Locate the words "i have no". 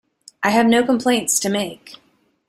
0.41-0.83